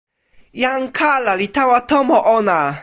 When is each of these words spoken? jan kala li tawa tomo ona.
jan 0.61 0.83
kala 0.99 1.31
li 1.39 1.47
tawa 1.55 1.79
tomo 1.89 2.17
ona. 2.37 2.57